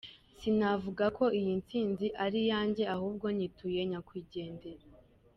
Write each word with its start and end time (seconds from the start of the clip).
Sinavuga 0.39 1.05
ko 1.17 1.25
iyi 1.39 1.53
ntsinzi 1.61 2.07
ari 2.23 2.39
iya 2.45 2.59
njye 2.67 2.83
ahubwo 2.95 3.25
nyituye 3.37 3.79
nyakwigendera. 3.89 4.83